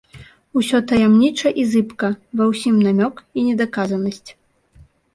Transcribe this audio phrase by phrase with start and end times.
[0.61, 2.11] Усё таямніча і зыбка,
[2.41, 4.29] ва ўсім намёк і недаказанасць.